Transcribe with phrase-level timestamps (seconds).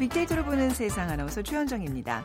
[0.00, 2.24] 빅데이터로 보는 세상 아나운서 최현정입니다.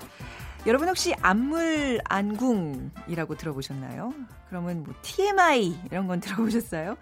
[0.65, 4.13] 여러분 혹시 안물 안궁이라고 들어보셨나요?
[4.47, 6.95] 그러면 뭐 TMI 이런 건 들어보셨어요?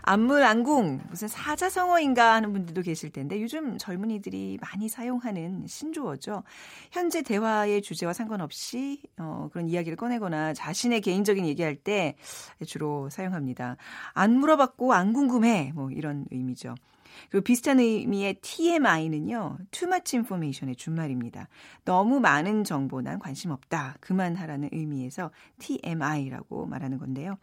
[0.00, 6.42] 안물 안궁 무슨 사자성어인가 하는 분들도 계실 텐데 요즘 젊은이들이 많이 사용하는 신조어죠.
[6.90, 12.16] 현재 대화의 주제와 상관없이 어, 그런 이야기를 꺼내거나 자신의 개인적인 얘기할 때
[12.66, 13.76] 주로 사용합니다.
[14.14, 16.76] 안 물어봤고 안 궁금해 뭐 이런 의미죠.
[17.30, 21.48] 그리고 비슷한 의미의 TMI는요, too much information의 준말입니다.
[21.84, 23.96] 너무 많은 정보 난 관심 없다.
[24.00, 27.38] 그만하라는 의미에서 TMI라고 말하는 건데요.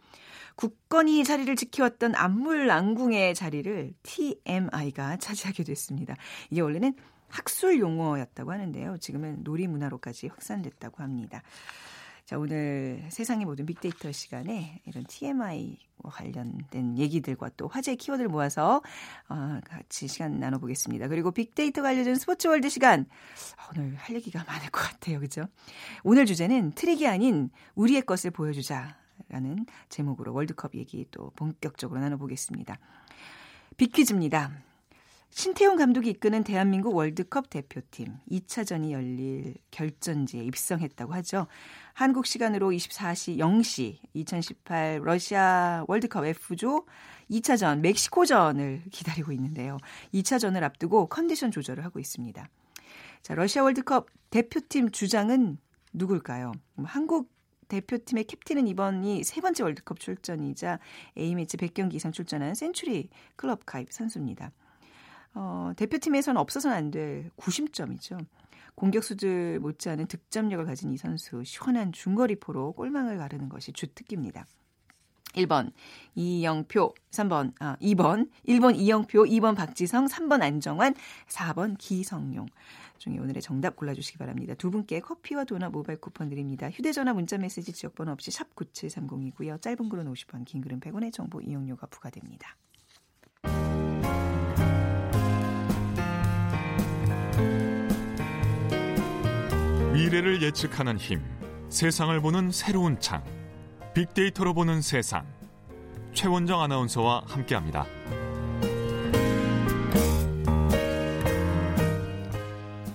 [0.56, 6.14] 국건이 자리를 지켜왔던 안물안궁의 자리를 TMI가 차지하게 됐습니다.
[6.50, 6.94] 이게 원래는
[7.28, 8.98] 학술 용어였다고 하는데요.
[8.98, 11.42] 지금은 놀이 문화로까지 확산됐다고 합니다.
[12.24, 18.82] 자, 오늘 세상의 모든 빅데이터 시간에 이런 TMI 관련된 얘기들과 또 화제 키워드를 모아서
[19.28, 21.08] 어, 같이 시간 나눠보겠습니다.
[21.08, 23.06] 그리고 빅데이터가 알려준 스포츠 월드 시간.
[23.70, 25.20] 오늘 할 얘기가 많을 것 같아요.
[25.20, 25.46] 그죠?
[26.04, 28.96] 오늘 주제는 트릭이 아닌 우리의 것을 보여주자.
[29.28, 32.78] 라는 제목으로 월드컵 얘기 또 본격적으로 나눠보겠습니다.
[33.76, 34.50] 빅퀴즈입니다.
[35.34, 41.46] 신태용 감독이 이끄는 대한민국 월드컵 대표팀 2차전이 열릴 결전지에 입성했다고 하죠.
[41.94, 46.84] 한국 시간으로 24시 0시 2018 러시아 월드컵 F조
[47.30, 49.78] 2차전 멕시코전을 기다리고 있는데요.
[50.12, 52.46] 2차전을 앞두고 컨디션 조절을 하고 있습니다.
[53.22, 55.56] 자, 러시아 월드컵 대표팀 주장은
[55.94, 56.52] 누굴까요?
[56.84, 57.32] 한국
[57.68, 60.78] 대표팀의 캡틴은 이번이 세 번째 월드컵 출전이자
[61.16, 64.52] A매치 100경기 이상 출전한 센츄리 클럽 가입 선수입니다.
[65.34, 68.24] 어, 대표팀에서는 없어서는 안될 90점이죠.
[68.74, 74.46] 공격수들 못지않은 득점력을 가진 이 선수 시원한 중거리포로 골망을 가르는 것이 주특기입니다.
[75.34, 75.72] 1번
[76.14, 80.94] 이영표, 3번 아 2번 1번 이영표, 2번 박지성, 3번 안정환,
[81.28, 82.46] 4번 기성용.
[82.98, 84.54] 중에 오늘의 정답 골라주시기 바랍니다.
[84.54, 86.70] 두 분께 커피와 도넛 모바일 쿠폰 드립니다.
[86.70, 89.60] 휴대전화 문자메시지 지역번호 없이 샵 9730이고요.
[89.60, 92.56] 짧은 글은 50원, 긴 글은 100원의 정보 이용료가 부과됩니다.
[100.02, 101.22] 미래를 예측하는 힘,
[101.68, 103.22] 세상을 보는 새로운 창,
[103.94, 105.24] 빅데이터로 보는 세상.
[106.12, 107.86] 최원정 아나운서와 함께합니다.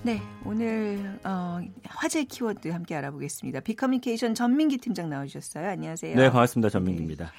[0.04, 3.62] 네, 오늘 어, 화제 키워드 함께 알아보겠습니다.
[3.62, 5.66] 빅커뮤니케이션 전민기 팀장 나와주셨어요.
[5.66, 6.14] 안녕하세요.
[6.14, 6.70] 네, 반갑습니다.
[6.70, 7.24] 전민기입니다.
[7.24, 7.32] 네.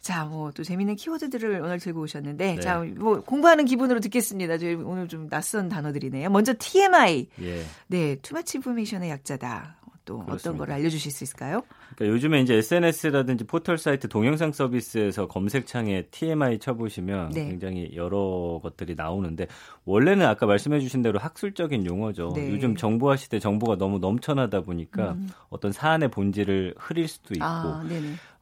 [0.00, 2.60] 자, 뭐 또 재미있는 키워드들을 오늘 들고 오셨는데, 네.
[2.60, 4.58] 자, 뭐 공부하는 기분으로 듣겠습니다.
[4.58, 6.30] 저희 오늘 좀 낯선 단어들이네요.
[6.30, 7.28] 먼저 TMI.
[7.42, 7.62] 예.
[7.86, 9.76] 네, too much information의 약자다.
[10.10, 10.50] 또 그렇습니다.
[10.50, 11.62] 어떤 걸 알려주실 수 있을까요?
[11.94, 17.46] 그러니까 요즘에 이제 SNS라든지 포털 사이트 동영상 서비스에서 검색창에 TMI 쳐보시면 네.
[17.46, 19.46] 굉장히 여러 것들이 나오는데
[19.84, 22.32] 원래는 아까 말씀해주신 대로 학술적인 용어죠.
[22.34, 22.50] 네.
[22.50, 25.28] 요즘 정보화 시대 정보가 너무 넘쳐나다 보니까 음.
[25.48, 27.84] 어떤 사안의 본질을 흐릴 수도 있고, 아,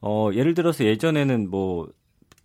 [0.01, 1.87] 어, 예를 들어서 예전에는 뭐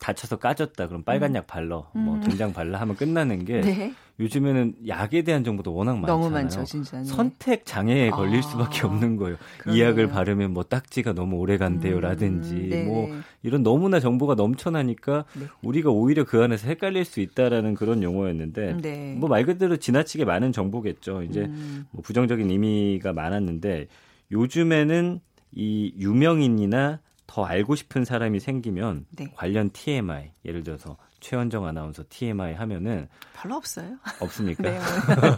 [0.05, 1.37] 다쳐서 까졌다 그럼 빨간 음.
[1.37, 2.21] 약 발라 뭐 음.
[2.21, 3.95] 된장 발라 하면 끝나는 게 네.
[4.21, 6.23] 요즘에는 약에 대한 정보도 워낙 많잖아요.
[6.23, 7.03] 너무 많죠, 진짜.
[7.05, 9.39] 선택 장애에 걸릴 아, 수밖에 없는 거예요.
[9.59, 9.83] 그러네요.
[9.83, 12.85] 이 약을 바르면 뭐 딱지가 너무 오래 간대요라든지 음, 네.
[12.85, 13.09] 뭐
[13.43, 15.47] 이런 너무나 정보가 넘쳐나니까 네.
[15.63, 19.15] 우리가 오히려 그 안에서 헷갈릴 수 있다라는 그런 용어였는데 네.
[19.19, 21.23] 뭐말 그대로 지나치게 많은 정보겠죠.
[21.23, 21.87] 이제 음.
[21.93, 23.89] 뭐 부정적인 의미가 많았는데
[24.31, 25.21] 요즘에는
[25.53, 29.33] 이 유명인이나 더 알고 싶은 사람이 생기면 네.
[29.35, 33.97] 관련 TMI 예를 들어서 최원정 아나운서 TMI 하면은 별로 없어요.
[34.21, 34.63] 없습니까?
[34.69, 34.79] 네,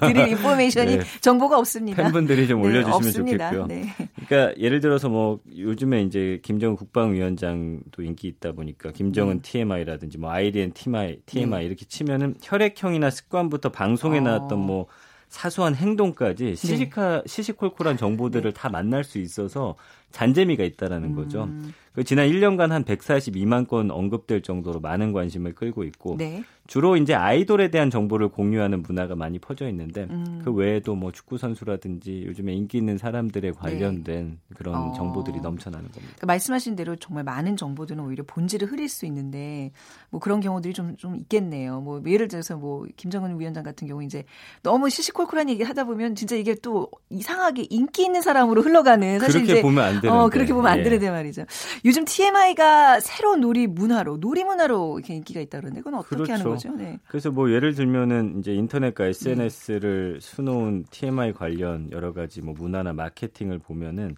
[0.01, 1.05] 드릴 인포메이션이 네.
[1.21, 2.03] 정보가 없습니다.
[2.03, 3.67] 팬분들이 좀 네, 올려주시면 좋겠고요.
[3.67, 3.95] 네.
[4.27, 10.73] 그러니까 예를 들어서 뭐 요즘에 이제 김정은 국방위원장도 인기 있다 보니까 김정은 TMI라든지 뭐 아이리엔
[10.73, 14.23] TMI, TMI 이렇게 치면은 혈액형이나 습관부터 방송에 어.
[14.23, 14.87] 나왔던 뭐
[15.29, 19.77] 사소한 행동까지 시시카 시시콜콜한 정보들을 다 만날 수 있어서
[20.13, 21.45] 잔재미가 있다라는 거죠.
[21.45, 21.73] 음.
[21.93, 26.45] 그 지난 1년간 한 142만 건 언급될 정도로 많은 관심을 끌고 있고 네.
[26.67, 30.43] 주로 이제 아이돌에 대한 정보를 공유하는 문화가 많이 퍼져 있는데 음.
[30.45, 33.57] 그 외에도 뭐 축구 선수라든지 요즘에 인기 있는 사람들에 네.
[33.57, 34.55] 관련된 네.
[34.55, 34.93] 그런 어.
[34.95, 36.15] 정보들이 넘쳐나는 겁니다.
[36.17, 39.71] 그러니까 말씀하신 대로 정말 많은 정보들은 오히려 본질을 흐릴 수 있는데
[40.11, 41.81] 뭐 그런 경우들이 좀 좀 있겠네요.
[41.81, 44.25] 뭐 예를 들어서 뭐 김정은 위원장 같은 경우 이제
[44.63, 49.63] 너무 시시콜콜한 얘기 하다 보면 진짜 이게 또 이상하게 인기 있는 사람으로 흘러가는 사실 그렇게
[49.63, 50.09] 보면 안 되는데.
[50.09, 50.83] 어, 그렇게 보면 안 예.
[50.83, 51.45] 되는데 말이죠.
[51.85, 56.33] 요즘 TMI가 새로운 놀이 문화로 놀이 문화로 이렇게 인기가 있다 그러는데 그건 어떻게 그렇죠.
[56.33, 56.71] 하는 거죠?
[56.73, 56.99] 네.
[57.09, 60.21] 그래서 뭐 예를 들면은 이제 인터넷과 SNS를 네.
[60.21, 64.17] 수놓은 TMI 관련 여러 가지 뭐 문화나 마케팅을 보면은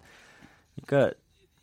[0.85, 1.15] 그러니까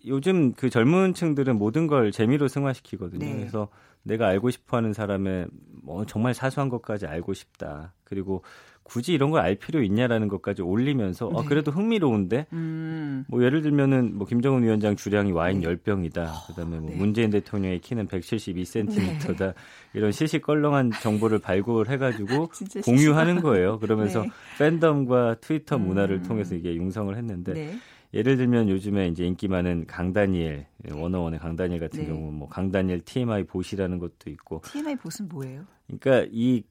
[0.06, 3.24] 요즘 그 젊은 층들은 모든 걸 재미로 승화시키거든요.
[3.24, 3.36] 네.
[3.36, 3.68] 그래서
[4.02, 5.48] 내가 알고 싶어 하는 사람의
[5.82, 7.92] 뭐 정말 사소한 것까지 알고 싶다.
[8.04, 8.42] 그리고
[8.86, 11.36] 굳이 이런 걸 알 필요 있냐라는 것까지 올리면서 어, 네.
[11.38, 13.24] 어, 그래도 흥미로운데 음.
[13.28, 15.68] 뭐 예를 들면은 뭐 김정은 위원장 주량이 와인 네.
[15.68, 16.46] 10병이다.
[16.48, 16.96] 그다음에 뭐 네.
[16.96, 19.38] 문재인 대통령의 키는 172cm다.
[19.38, 19.52] 네.
[19.94, 22.48] 이런 시시껄렁한 정보를 발굴해 가지고
[22.84, 23.78] 공유하는 거예요.
[23.78, 24.30] 그러면서 네.
[24.58, 26.22] 팬덤과 트위터 문화를 음.
[26.22, 27.78] 통해서 이게 융성을 했는데 네.
[28.14, 32.06] 예를 들면 요즘에 이제 인기 많은 강다니엘 원어원의 강다니엘 같은 네.
[32.06, 35.64] 경우 뭐 강다니엘 TMI 보시라는 것도 있고 TMI 보은 뭐예요?
[35.86, 36.62] 그러니까 이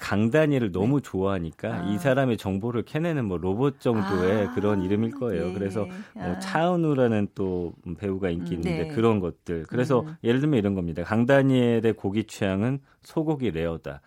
[0.00, 0.78] 강다니엘을 네.
[0.78, 1.90] 너무 좋아하니까 아.
[1.90, 4.54] 이 사람의 정보를 캐내는 뭐 로봇 정도의 아.
[4.54, 5.48] 그런 이름일 거예요.
[5.48, 5.54] 네.
[5.54, 6.38] 그래서 뭐 아.
[6.38, 8.94] 차은우라는 또 배우가 인기 음, 있는데 네.
[8.94, 9.64] 그런 것들.
[9.68, 10.16] 그래서 음.
[10.24, 11.02] 예를 들면 이런 겁니다.
[11.02, 14.00] 강다니엘의 고기 취향은 소고기 레어다.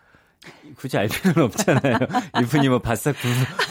[0.78, 1.98] 굳이 알 필요는 없잖아요.
[2.42, 3.16] 이분이 뭐 바싹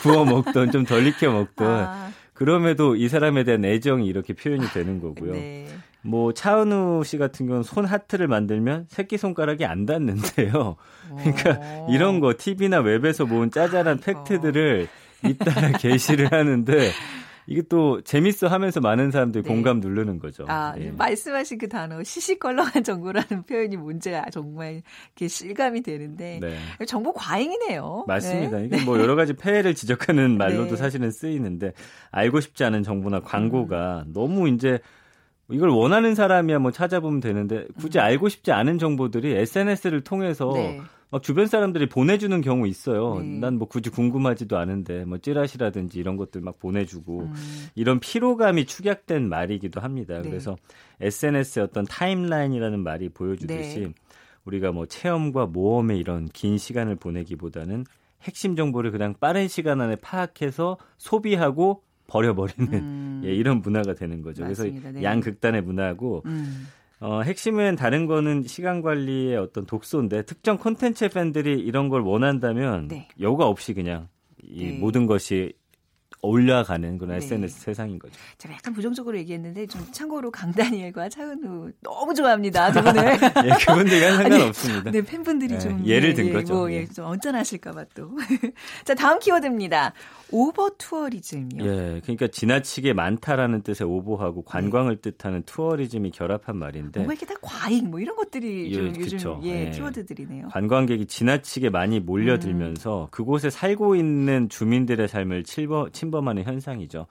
[0.03, 2.11] 구 워 먹던 좀 덜 익혀 먹던 아.
[2.35, 5.33] 그럼에도 이 사람에 대한 애정이 이렇게 표현이 되는 거고요.
[5.33, 5.69] 네.
[6.07, 10.77] 뭐 차은우 씨 같은 경우는 손 하트를 만들면 새끼 손가락이 안 닿는데요.
[11.19, 14.89] 그러니까 이런 거 TV나 웹에서 모은 짜잘한 팩트들을
[15.25, 16.91] 잇따라 게시를 하는데
[17.49, 19.49] 이게 또 재밌어 하면서 많은 사람들이 네.
[19.49, 20.45] 공감 누르는 거죠.
[20.49, 20.91] 아, 네.
[20.91, 24.83] 말씀하신 그 단어 시시껄렁한 정보라는 표현이 뭔지 정말
[25.15, 26.59] 이렇게 실감이 되는데 네.
[26.87, 28.05] 정보 과잉이네요.
[28.09, 28.59] 맞습니다.
[28.59, 28.65] 네.
[28.65, 30.77] 이게 뭐 여러 가지 폐해를 지적하는 말로도 네.
[30.77, 31.73] 사실은 쓰이는데
[32.11, 34.13] 알고 싶지 않은 정보나 광고가 음.
[34.13, 34.81] 너무 이제
[35.51, 38.03] 이걸 원하는 사람이야 뭐 찾아보면 되는데 굳이 음.
[38.03, 40.81] 알고 싶지 않은 정보들이 SNS를 통해서 네.
[41.11, 43.21] 막 주변 사람들이 보내주는 경우 있어요.
[43.21, 43.39] 네.
[43.39, 47.35] 난뭐 굳이 궁금하지도 않은데 뭐 찌라시라든지 이런 것들 막 보내주고 음.
[47.77, 50.21] 이런 피로감이 축약된 말이기도 합니다.
[50.21, 50.29] 네.
[50.29, 50.57] 그래서
[51.01, 53.93] SNS의 어떤 타임라인이라는 말이 보여주듯이 네.
[54.45, 57.85] 우리가 뭐 체험과 모험의 이런 긴 시간을 보내기보다는
[58.23, 63.23] 핵심 정보를 그냥 빠른 시간 안에 파악해서 소비하고 버려버리는 음.
[63.27, 64.45] 예, 이런 문화가 되는 거죠.
[64.45, 64.81] 맞습니다.
[64.81, 65.03] 그래서 네.
[65.03, 66.67] 양극단의 문화고 음.
[67.01, 73.09] 어, 핵심은 다른 거는 시간 관리의 어떤 독소인데 특정 콘텐츠 팬들이 이런 걸 원한다면 네.
[73.21, 74.09] 여과 없이 그냥
[74.43, 74.79] 이 네.
[74.79, 75.53] 모든 것이
[76.23, 77.25] 올라가는 그런 네.
[77.25, 78.15] SNS 세상인 거죠.
[78.39, 82.73] 제가 약간 부정적으로 얘기했는데 좀 참고로 강다니엘과 차은우 너무 좋아합니다.
[82.73, 83.05] 두 분을.
[83.45, 84.91] 예, 그분들과 상관없습니다.
[84.91, 86.55] 네, 팬분들이 예, 좀 예를 든 예, 거죠.
[86.55, 88.11] 뭐, 예, 좀 언짢아하실까 봐 또.
[88.85, 89.93] 자, 다음 키워드입니다.
[90.33, 91.65] over tourism이요.
[91.65, 95.13] 예, 그러니까 지나치게 많다라는 뜻의 over하고 관광을 네.
[95.13, 97.01] 뜻하는 tourism이 결합한 말인데.
[97.01, 99.41] 뭔가 이렇게 다 과잉 뭐 이런 것들이 예, 요즘 그쵸.
[99.45, 100.49] 예, 예, 키워드들이네요.
[100.49, 103.09] 관광객이 지나치게 많이 몰려들면서 음.
[103.11, 107.07] 그곳에 살고 있는 주민들의 삶을 침범, 침범 하는 현상이죠.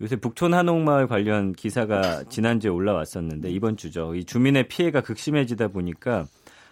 [0.00, 4.14] 요새 북촌 한옥마을 관련 기사가 지난주에 올라왔었는데 이번 주죠.
[4.14, 6.26] 이 주민의 피해가 극심해지다 보니까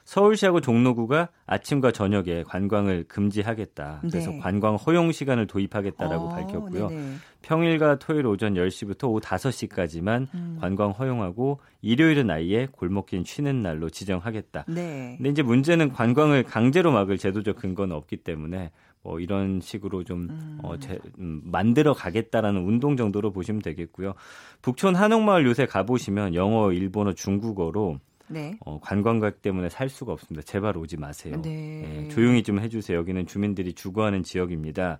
[0.07, 4.03] 서울시하고 종로구가 아침과 저녁에 관광을 금지하겠다.
[4.03, 4.39] 그래서 네.
[4.39, 6.89] 관광 허용 시간을 도입하겠다라고 어, 밝혔고요.
[6.89, 7.15] 네네.
[7.43, 10.59] 평일과 토요일 오전 10시부터 오후 5시까지만 음.
[10.61, 14.67] 관광 허용하고 일요일은 아예 골목길 쉬는 날로 지정하겠다.
[14.69, 15.15] 네.
[15.17, 18.71] 근데 이제 문제는 관광을 강제로 막을 제도적 근거는 없기 때문에
[19.07, 20.59] 뭐 이런 식으로 좀 음.
[20.65, 24.15] 어, 제, 음, 만들어 가겠다라는 운동 정도로 보시면 되겠고요.
[24.63, 28.59] 북촌 한옥마을 요새 가보시면 영어, 일본어, 중국어로 네.
[28.67, 30.45] 어, 관광객 때문에 살 수가 없습니다.
[30.45, 31.41] 제발 오지 마세요.
[31.41, 32.07] 네.
[32.07, 32.99] 예, 조용히 좀 해주세요.
[32.99, 34.99] 여기는 주민들이 주거하는 지역입니다.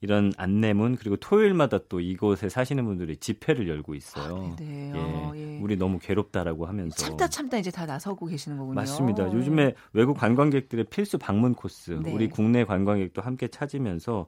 [0.00, 4.52] 이런 안내문 그리고 토요일마다 또 이곳에 사시는 분들이 집회를 열고 있어요.
[4.52, 4.92] 아, 네.
[4.94, 5.58] 예, 어, 예.
[5.60, 8.74] 우리 너무 괴롭다라고 하면서 참다 참다 이제 다 나서고 계시는 거군요.
[8.74, 9.32] 맞습니다.
[9.32, 12.12] 요즘에 외국 관광객들의 필수 방문 코스, 네.
[12.12, 14.26] 우리 국내 관광객도 함께 찾으면서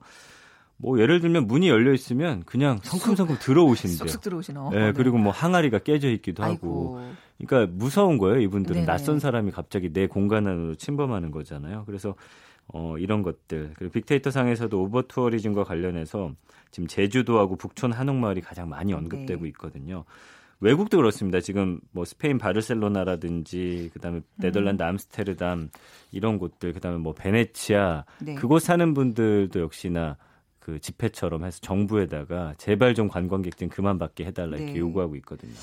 [0.75, 4.07] 뭐 예를 들면 문이 열려 있으면 그냥 성큼성큼 들어오신대요.
[4.07, 4.69] 쑥쑥 들어오시나.
[4.71, 6.97] 네, 네, 그리고 뭐 항아리가 깨져 있기도 아이고.
[6.97, 7.11] 하고.
[7.37, 8.41] 그러니까 무서운 거예요.
[8.41, 8.85] 이분들은 네네.
[8.85, 11.83] 낯선 사람이 갑자기 내 공간 안으로 침범하는 거잖아요.
[11.85, 12.15] 그래서
[12.73, 16.33] 어 이런 것들 그리고 빅데이터 상에서도 over tourism과 관련해서
[16.71, 19.49] 지금 제주도하고 북촌 한옥마을이 가장 많이 언급되고 네.
[19.49, 20.05] 있거든요.
[20.61, 21.41] 외국도 그렇습니다.
[21.41, 24.23] 지금 뭐 스페인 바르셀로나라든지 그다음에 음.
[24.37, 25.69] 네덜란드 암스테르담
[26.11, 28.35] 이런 곳들 그다음에 뭐 베네치아 네.
[28.35, 30.17] 그곳 사는 분들도 역시나
[30.59, 34.79] 그 집회처럼 해서 정부에다가 제발 좀 관광객 좀 그만 받게 해달라 이렇게 네.
[34.79, 35.53] 요구하고 있거든요.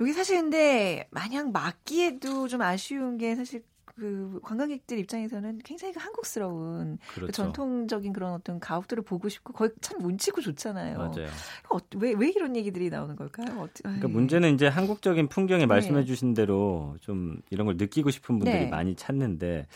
[0.00, 3.64] 여기 사실 근데 마냥 막기에도 좀 아쉬운 게 사실
[3.96, 7.26] 그 관광객들 입장에서는 굉장히 그 한국스러운 그 그렇죠.
[7.26, 10.98] 그 전통적인 그런 어떤 가옥들을 보고 싶고 거의 참 운치고 좋잖아요.
[10.98, 11.28] 맞아요.
[11.70, 13.46] 어, 왜, 왜 이런 얘기들이 나오는 걸까요?
[13.60, 15.66] 어, 그러니까 문제는 이제 한국적인 풍경에 네.
[15.66, 18.66] 말씀해 주신 대로 좀 이런 걸 느끼고 싶은 분들이 네.
[18.66, 19.66] 많이 찾는데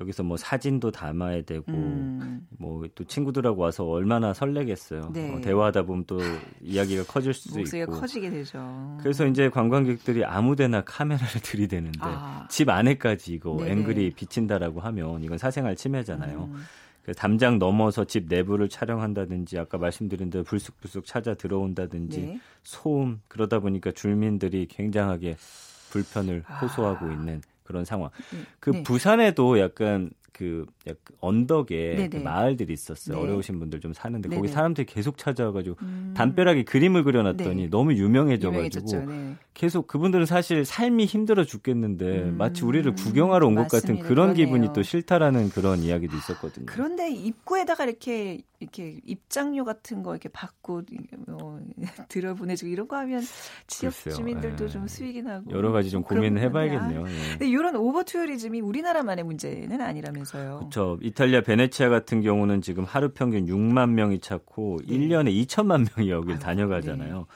[0.00, 2.46] 여기서 뭐 사진도 담아야 되고 음.
[2.58, 5.10] 뭐또 친구들하고 와서 얼마나 설레겠어요.
[5.12, 5.34] 네.
[5.34, 6.20] 어, 대화하다 보면 또
[6.60, 7.92] 이야기가 커질 수도 있고.
[7.92, 8.98] 커지게 되죠.
[9.00, 12.46] 그래서 이제 관광객들이 아무데나 카메라를 들이대는데 아.
[12.50, 13.70] 집 안에까지 이거 네네.
[13.70, 16.50] 앵글이 비친다라고 하면 이건 사생활 침해잖아요.
[16.52, 16.62] 음.
[17.02, 22.40] 그 담장 넘어서 집 내부를 촬영한다든지 아까 말씀드린 대로 불쑥불쑥 찾아 들어온다든지 네.
[22.64, 25.36] 소음 그러다 보니까 주민들이 굉장히
[25.90, 27.12] 불편을 호소하고 아.
[27.12, 28.10] 있는 그런 상황.
[28.32, 28.38] 네.
[28.60, 28.82] 그 네.
[28.82, 30.66] 부산에도 약간 그
[31.20, 33.16] 언덕에 그 마을들이 있었어요.
[33.16, 33.22] 네.
[33.22, 34.38] 어려우신 분들 좀 사는데 네네.
[34.38, 36.12] 거기 사람들이 계속 찾아와가지고 음.
[36.14, 37.68] 담벼락에 그림을 그려놨더니 네.
[37.70, 39.34] 너무 유명해져가지고 네.
[39.54, 42.36] 계속 그분들은 사실 삶이 힘들어 죽겠는데 음.
[42.36, 44.34] 마치 우리를 구경하러 온 것 같은 그런 그러네요.
[44.34, 46.66] 기분이 또 싫다라는 그런 이야기도 있었거든요.
[46.66, 50.82] 그런데 입구에다가 이렇게 이렇게 입장료 같은 거 이렇게 받고
[51.26, 51.60] 뭐
[52.08, 53.22] 들어 보내주고 이런 거 하면
[53.66, 54.14] 지역 글쎄요.
[54.14, 54.68] 주민들도 예.
[54.68, 57.04] 좀 수익이 나고 여러 가지 좀 고민을 해봐야겠네요.
[57.06, 57.30] 예.
[57.32, 60.58] 근데 이런 오버 투어리즘이 우리나라만의 문제는 아니라면서요.
[60.58, 60.98] 그렇죠.
[61.02, 64.96] 이탈리아 베네치아 같은 경우는 지금 하루 평균 6만 명이 찾고 네.
[64.96, 67.26] 1년에 2천만 명이 여길 다녀가잖아요.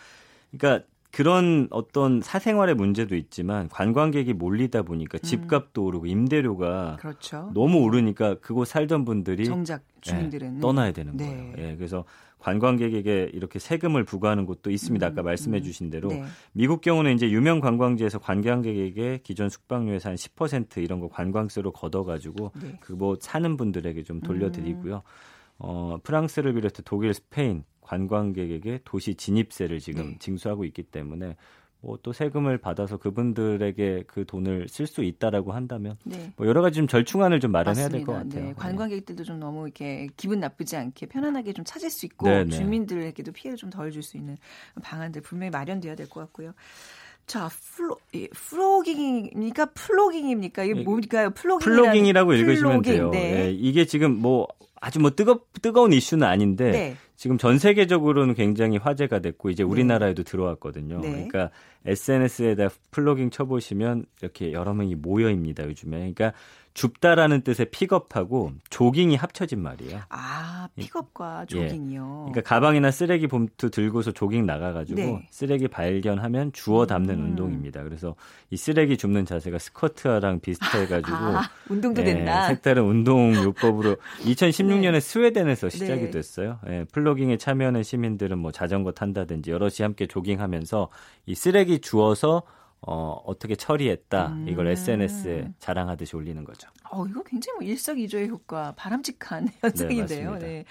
[0.53, 0.59] 네.
[0.59, 5.23] 그러니까 그런 어떤 사생활의 문제도 있지만 관광객이 몰리다 보니까 음.
[5.23, 7.51] 집값도 오르고 임대료가 그렇죠.
[7.53, 11.27] 너무 오르니까 그곳 살던 분들이 정작 주민들은 예, 떠나야 되는 네.
[11.27, 11.55] 거예요.
[11.59, 12.05] 예, 그래서
[12.39, 15.07] 관광객에게 이렇게 세금을 부과하는 곳도 있습니다.
[15.07, 15.63] 아까 음, 말씀해 음.
[15.63, 16.25] 주신 대로 네.
[16.53, 22.53] 미국 경우는 이제 유명 관광지에서 관광객에게 기존 숙박료에서 한 10% 이런 거 관광세로 걷어 가지고
[22.63, 22.79] 네.
[22.81, 24.95] 그뭐 사는 분들에게 좀 돌려드리고요.
[24.97, 25.40] 음.
[25.61, 30.19] 어, 프랑스를 비롯해 독일, 스페인 관광객에게 도시 진입세를 지금 네.
[30.19, 31.37] 징수하고 있기 때문에
[31.83, 36.31] 뭐 또 세금을 받아서 그분들에게 그 돈을 쓸 수 있다라고 한다면 네.
[36.37, 38.45] 뭐 여러 가지 좀 절충안을 좀 마련해야 될 것 같아요.
[38.49, 38.53] 네.
[38.55, 42.51] 관광객들도 좀 너무 이렇게 기분 나쁘지 않게 편안하게 좀 찾을 수 있고 네, 네.
[42.51, 44.37] 주민들에게도 피해를 좀 덜 줄 수 있는
[44.83, 46.53] 방안들 분명히 마련돼야 될 것 같고요.
[47.31, 49.67] 자, 플로, 예, plogging입니까?
[49.67, 50.65] plogging입니까?
[50.65, 51.31] 이게 뭡니까요?
[51.31, 51.65] plogging.
[51.65, 53.11] plogging이라고 읽으시면 돼요.
[53.11, 53.45] 네.
[53.47, 54.49] 예, 이게 지금 뭐
[54.81, 56.97] 아주 뭐 뜨거 뜨거운 이슈는 아닌데 네.
[57.15, 59.69] 지금 전 세계적으로는 굉장히 화제가 됐고 이제 네.
[59.69, 60.99] 우리나라에도 들어왔거든요.
[61.03, 61.11] 네.
[61.11, 61.51] 그러니까
[61.87, 65.99] SNS에다 plogging 쳐보시면 이렇게 여러 명이 모여입니다 요즘에.
[65.99, 66.33] 그러니까
[66.75, 70.01] 줍다라는 뜻의 픽업하고 조깅이 합쳐진 말이에요.
[70.09, 71.47] 아, 픽업과 예.
[71.47, 72.27] 조깅이요.
[72.29, 72.33] 예.
[72.33, 75.27] 그러니까 가방이나 쓰레기 봉투 들고서 조깅 나가가지고 네.
[75.31, 77.25] 쓰레기 발견하면 주워 담는 음.
[77.25, 77.83] 운동입니다.
[77.83, 78.15] 그래서
[78.51, 82.47] 이 쓰레기 줍는 자세가 스쿼트랑 비슷해가지고 아, 운동도 예, 된다.
[82.49, 85.01] 색다른 운동 요법으로 2016년에 네.
[85.01, 86.11] 스웨덴에서 시작이 네.
[86.11, 86.61] 됐어요.
[86.69, 90.89] 예, plogging에 참여하는 시민들은 뭐 자전거 탄다든지 여럿이 함께 조깅하면서
[91.27, 92.43] 이 쓰레기 주워서
[92.83, 94.29] 어, 어떻게 처리했다.
[94.29, 94.49] 음.
[94.49, 96.69] 이걸 SNS에 자랑하듯이 올리는 거죠.
[96.91, 100.35] 어, 이거 굉장히 뭐 일석이조의 효과, 바람직한 현상인데요.
[100.35, 100.65] 네, 네.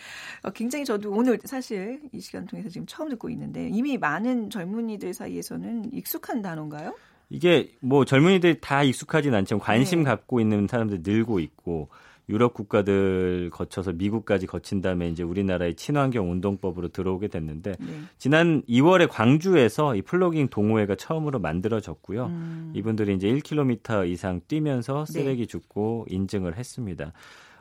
[0.44, 5.14] 어, 굉장히 저도 오늘 사실 이 시간 통해서 지금 처음 듣고 있는데 이미 많은 젊은이들
[5.14, 6.96] 사이에서는 익숙한 단어인가요?
[7.30, 10.06] 이게 뭐 젊은이들이 다 익숙하진 않지만 관심 네.
[10.06, 11.90] 갖고 있는 사람들 늘고 있고
[12.30, 17.86] 유럽 국가들 거쳐서 미국까지 거친 다음에 이제 우리나라의 친환경 운동법으로 들어오게 됐는데 네.
[18.18, 22.26] 지난 2월에 광주에서 이 플로깅 동호회가 처음으로 만들어졌고요.
[22.28, 22.72] 음.
[22.76, 25.14] 이분들이 이제 1km 이상 뛰면서 네.
[25.14, 25.48] 쓰레기 네.
[25.48, 27.12] 줍고 인증을 했습니다.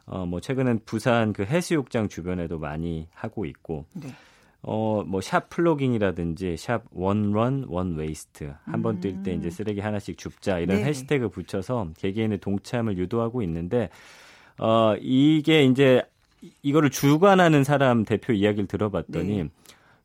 [0.05, 4.09] 어, 뭐 최근엔 부산 그 해수욕장 주변에도 많이 하고 있고 네.
[4.63, 8.53] 어, 뭐, 샵 plogging이라든지, 샵 one run, one waste.
[8.65, 9.51] 한 번 뛸 때 이제 음.
[9.51, 10.59] 쓰레기 하나씩 줍자.
[10.59, 13.89] 이런 네 해시태그 붙여서 개개인의 동참을 유도하고 있는데,
[14.59, 16.03] 어, 이게 이제
[16.63, 19.49] 이거를 주관하는 사람 대표 이야기를 들어봤더니 네.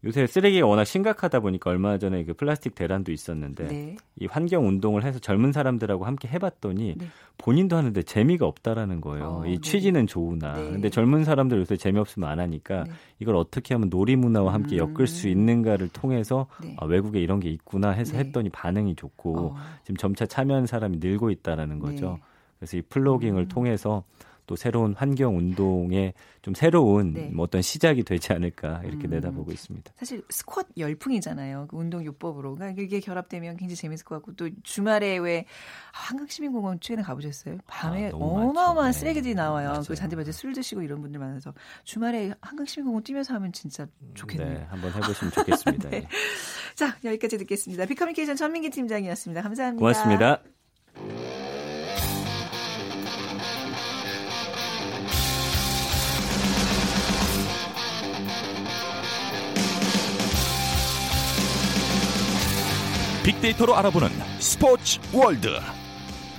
[0.06, 3.96] 요새 쓰레기가 워낙 심각하다 보니까 얼마 전에 그 플라스틱 대란도 있었는데 네.
[4.20, 7.08] 이 환경 운동을 해서 젊은 사람들하고 함께 해봤더니 네.
[7.38, 9.26] 본인도 하는데 재미가 없다라는 거예요.
[9.26, 9.62] 어, 이 네.
[9.62, 10.72] 취지는 좋으나 네.
[10.72, 12.92] 근데 젊은 사람들 요새 재미없으면 안 하니까 네.
[13.20, 14.90] 이걸 어떻게 하면 놀이 문화와 함께 음.
[14.90, 19.56] 엮을 수 있는가를 통해서 아, 외국에 이런 게 있구나 해서 했더니 반응이 좋고 어.
[19.84, 22.20] 지금 점차 참여하는 사람이 늘고 있다라는 거죠.
[22.60, 23.48] 그래서 이 플로깅을 음.
[23.48, 24.04] 통해서
[24.46, 27.30] 또 새로운 환경 운동의 좀 새로운 네.
[27.34, 29.12] 뭐 어떤 시작이 되지 않을까 이렇게 음.
[29.12, 29.94] 내다보고 있습니다.
[29.96, 31.68] 사실 스쿼트 열풍이잖아요.
[31.70, 32.56] 그 운동 요법으로.
[32.56, 35.46] 그러니까 이게 결합되면 굉장히 재밌을 것 같고 또 주말에 왜
[35.94, 37.58] 한강시민공원 최근에 가보셨어요?
[37.68, 39.00] 밤에 아, 어마어마한 네.
[39.00, 39.70] 쓰레기들이 나와요.
[39.70, 39.84] 맞아요.
[39.88, 44.60] 그 잔디밭에 술 드시고 이런 분들 많아서 주말에 한강시민공원 뛰면서 하면 진짜 좋겠네요.
[44.60, 45.90] 네, 한번 해보시면 좋겠습니다.
[45.92, 46.08] 네.
[46.76, 47.86] 자 여기까지 듣겠습니다.
[47.86, 49.42] 비커뮤니케이션 전민기 팀장이었습니다.
[49.42, 49.80] 감사합니다.
[49.80, 51.43] 고맙습니다.
[63.24, 65.48] 빅데이터로 알아보는 스포츠 월드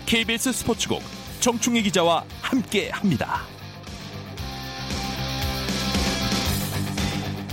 [0.05, 1.01] KBS 스포츠국
[1.41, 3.41] 정충희 기자와 함께합니다.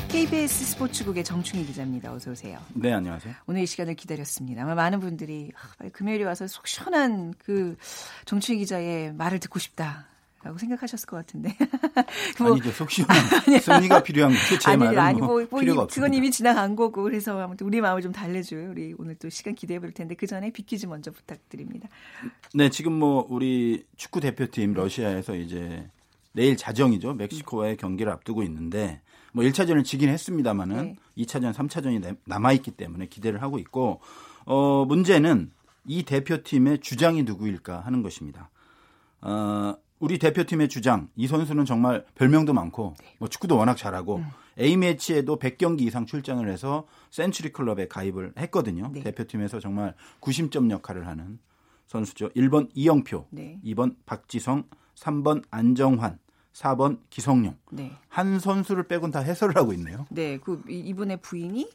[0.09, 2.11] KBS 스포츠국의 정충희 기자입니다.
[2.11, 2.59] 어서 오세요.
[2.73, 3.33] 네, 안녕하세요.
[3.47, 4.63] 오늘 이 시간을 기다렸습니다.
[4.63, 7.77] 아마 많은 분들이 아, 금요일에 와서 속 시원한 그
[8.25, 10.10] 정충희 기자의 말을 듣고 싶다.
[10.43, 11.55] 라고 생각하셨을 것 같은데.
[12.39, 12.71] 뭐, 아니죠.
[12.71, 13.15] 속 시원한
[13.61, 14.59] 승리가 필요한 거죠.
[14.59, 16.07] 제 아니, 아니, 뭐, 뭐, 뭐 필요가 없습니다.
[16.07, 19.79] 그건 이미 지나간 거고 그래서 아무튼 우리 마음을 좀 달래줄 우리 오늘 또 시간 기대해
[19.79, 21.89] 볼 텐데 그 전에 빅퀴즈 먼저 부탁드립니다.
[22.53, 25.87] 네, 지금 뭐 우리 축구 대표팀 러시아에서 이제
[26.33, 27.13] 내일 자정이죠.
[27.13, 29.01] 멕시코와의 경기를 앞두고 있는데
[29.33, 30.95] 뭐 1차전을 지긴 했습니다마는 네.
[31.17, 34.01] 2차전, 3차전이 남아 있기 때문에 기대를 하고 있고
[34.45, 35.51] 어 문제는
[35.85, 38.49] 이 대표팀의 주장이 누구일까 하는 것입니다.
[39.21, 44.25] 어 우리 대표팀의 주장 이 선수는 정말 별명도 많고 뭐 축구도 워낙 잘하고 음.
[44.59, 48.89] A 매치에도 100경기 이상 출전을 해서 센츄리 클럽에 가입을 했거든요.
[48.91, 49.01] 네.
[49.01, 51.39] 대표팀에서 정말 구심점 역할을 하는
[51.85, 52.29] 선수죠.
[52.29, 53.59] 1번 이영표, 네.
[53.63, 54.63] 2번 박지성,
[54.95, 56.17] 3번 안정환,
[56.53, 57.55] 4번 기성용.
[57.71, 57.91] 네.
[58.09, 60.07] 한 선수를 빼곤 다 해설을 하고 있네요.
[60.09, 61.69] 네, 그 이분의 부인이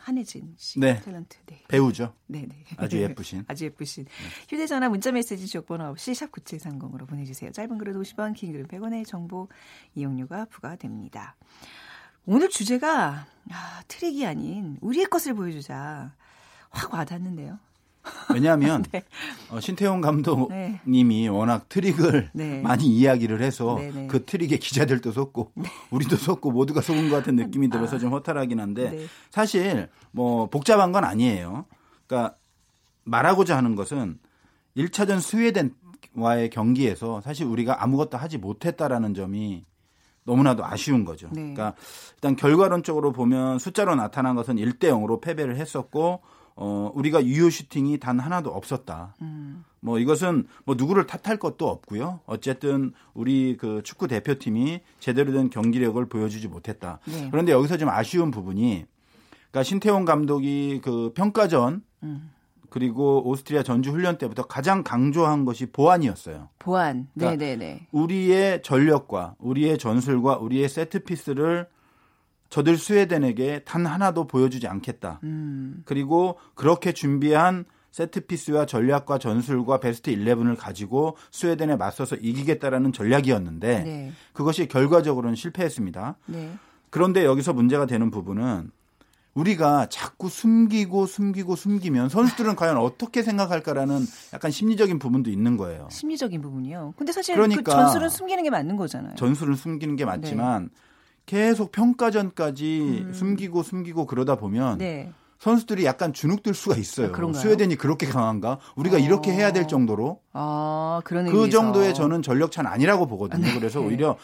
[0.00, 1.00] 한혜진 씨 네.
[1.00, 1.62] 탤런트 네.
[1.68, 2.14] 배우죠.
[2.26, 2.64] 네, 네.
[2.76, 3.44] 아주 예쁘신.
[3.48, 4.04] 아주 예쁘신.
[4.04, 4.10] 네.
[4.48, 7.52] 휴대전화 문자메시지 지역번호 없이 샵 9730으로 보내주세요.
[7.52, 9.48] 짧은 글은 50원, 긴 글은 100원의 정보
[9.94, 11.36] 이용료가 부과됩니다.
[12.26, 16.14] 오늘 주제가 아, 트릭이 아닌 우리의 것을 보여주자.
[16.70, 17.58] 확 와닿는데요.
[18.32, 19.02] 왜냐하면 네.
[19.50, 21.28] 어, 신태용 감독님이 네.
[21.28, 22.60] 워낙 트릭을 네.
[22.60, 24.06] 많이 이야기를 해서 네, 네.
[24.06, 25.64] 그 트릭에 기자들도 속고 네.
[25.90, 27.70] 우리도 속고 모두가 속은 것 같은 느낌이 아.
[27.70, 31.66] 들어서 좀 허탈하긴 한데 사실 뭐 복잡한 건 아니에요.
[32.06, 32.36] 그러니까
[33.04, 34.18] 말하고자 하는 것은
[34.76, 39.64] 1차전 스웨덴과의 경기에서 사실 우리가 아무것도 하지 못했다라는 점이
[40.24, 41.28] 너무나도 아쉬운 거죠.
[41.30, 41.74] 그러니까
[42.14, 46.20] 일단 결과론적으로 보면 숫자로 나타난 것은 1대 0으로 패배를 했었고
[46.62, 49.14] 어, 우리가 유효 슈팅이 단 하나도 없었다.
[49.22, 49.64] 음.
[49.80, 52.20] 뭐 이것은 뭐 누구를 탓할 것도 없고요.
[52.26, 56.98] 어쨌든 우리 그 축구 대표팀이 제대로 된 경기력을 보여주지 못했다.
[57.06, 57.28] 네.
[57.30, 58.84] 그런데 여기서 좀 아쉬운 부분이
[59.50, 62.30] 그러니까 신태용 감독이 그 평가전 음.
[62.68, 66.50] 그리고 오스트리아 전주 훈련 때부터 가장 강조한 것이 보안이었어요.
[66.58, 67.08] 보안.
[67.14, 67.86] 그러니까 네, 네, 네.
[67.90, 71.68] 우리의 전력과 우리의 전술과 우리의 세트 피스를
[72.50, 75.20] 저들 스웨덴에게 단 하나도 보여주지 않겠다.
[75.22, 75.82] 음.
[75.86, 84.12] 그리고 그렇게 준비한 세트피스와 전략과 전술과 베스트 11을 가지고 스웨덴에 맞서서 이기겠다라는 전략이었는데 네.
[84.32, 86.16] 그것이 결과적으로는 실패했습니다.
[86.26, 86.52] 네.
[86.90, 88.70] 그런데 여기서 문제가 되는 부분은
[89.34, 95.88] 우리가 자꾸 숨기고 숨기고 숨기면 선수들은 과연 어떻게 생각할까라는 약간 심리적인 부분도 있는 거예요.
[95.90, 96.94] 심리적인 부분이요.
[96.96, 99.14] 근데 사실 그 그러니까 그 전술은 숨기는 게 맞는 거잖아요.
[99.14, 100.68] 전술은 숨기는 게 맞지만 네.
[101.30, 103.12] 계속 평가전까지 음.
[103.14, 105.12] 숨기고 숨기고 그러다 보면 네.
[105.38, 107.12] 선수들이 약간 주눅들 수가 있어요.
[107.14, 108.58] 아, 스웨덴이 그렇게 강한가?
[108.74, 108.98] 우리가 어.
[108.98, 110.20] 이렇게 해야 될 정도로.
[110.32, 111.50] 아, 그런 그 의미에서.
[111.50, 113.46] 정도의 저는 전력차는 아니라고 보거든요.
[113.46, 113.54] 네.
[113.54, 114.18] 그래서 오히려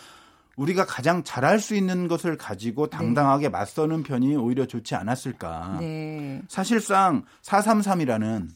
[0.57, 2.97] 우리가 가장 잘할 수 있는 것을 가지고 네.
[2.97, 3.49] 당당하게 네.
[3.51, 5.77] 맞서는 편이 오히려 좋지 않았을까.
[5.79, 6.43] 네.
[6.49, 8.49] 사실상 433이라는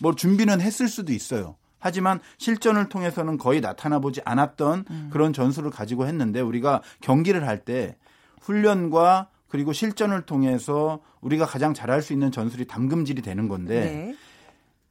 [0.00, 1.56] 뭐 준비는 했을 수도 있어요.
[1.80, 5.08] 하지만 실전을 통해서는 거의 나타나 보지 않았던 음.
[5.12, 7.96] 그런 전술을 가지고 했는데 우리가 경기를 할 때
[8.42, 14.14] 훈련과 그리고 실전을 통해서 우리가 가장 잘할 수 있는 전술이 담금질이 되는 건데 네.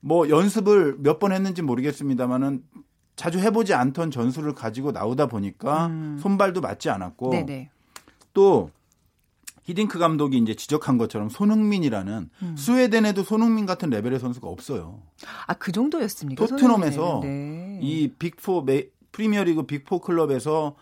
[0.01, 2.63] 뭐 연습을 몇 번 했는지 모르겠습니다만은
[3.15, 6.17] 자주 해보지 않던 전술을 가지고 나오다 보니까 음.
[6.21, 7.69] 손발도 맞지 않았고 네네.
[8.33, 8.69] 또
[9.69, 12.55] 히딩크 감독이 이제 지적한 것처럼 손흥민이라는 음.
[12.57, 15.03] 스웨덴에도 손흥민 같은 레벨의 선수가 없어요.
[15.45, 16.43] 아, 그 정도였습니까?
[16.43, 17.79] 토트넘에서 네.
[17.83, 18.65] 이 빅포
[19.11, 20.75] 프리미어리그 big four 클럽에서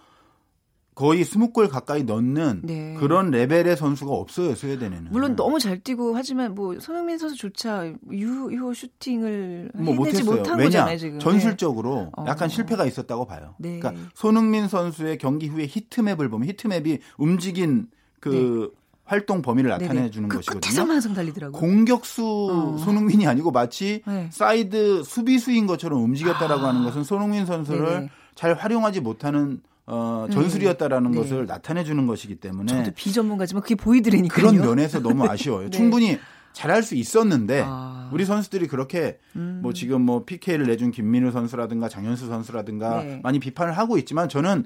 [0.95, 2.95] 거의 20골 가까이 넣는 네.
[2.97, 5.09] 그런 레벨의 선수가 없어요, 스웨덴에는.
[5.11, 10.69] 물론 너무 잘 뛰고 하지만 뭐 손흥민 선수조차 유효 슈팅을 뭐 해내지 못한 왜냐?
[10.69, 11.19] 거잖아요, 지금.
[11.19, 12.23] 전술적으로 네.
[12.25, 12.49] 약간 어.
[12.49, 13.53] 실패가 있었다고 봐요.
[13.59, 13.79] 네.
[13.79, 18.29] 그러니까 손흥민 선수의 경기 후에 heat map을 보면 heat map이 움직인 그
[18.73, 18.77] 네.
[19.05, 20.81] 활동 범위를 나타내 주는 그 것이거든요.
[20.81, 21.59] 항상 달리더라고요.
[21.59, 22.77] 공격수 어.
[22.77, 24.29] 손흥민이 아니고 마치 네.
[24.31, 26.69] 사이드 수비수인 것처럼 움직였다라고 아.
[26.69, 28.09] 하는 것은 손흥민 선수를 네네.
[28.35, 31.17] 잘 활용하지 못하는 어, 전술이었다라는 네.
[31.17, 34.47] 것을 나타내 주는 것이기 때문에 저도 비전문가지만 그게 보이더라니까요.
[34.49, 35.69] 그런 면에서 너무 아쉬워요.
[35.71, 35.77] 네.
[35.77, 36.19] 충분히
[36.51, 38.09] 잘할 수 있었는데 아.
[38.11, 39.59] 우리 선수들이 그렇게 음.
[39.61, 43.19] 뭐 지금 뭐 PK를 내준 김민우 선수라든가 장현수 선수라든가 네.
[43.23, 44.65] 많이 비판을 하고 있지만 저는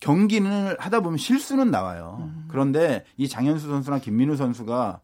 [0.00, 2.18] 경기는 하다 보면 실수는 나와요.
[2.20, 2.46] 음.
[2.48, 5.00] 그런데 이 장현수 선수나 김민우 선수가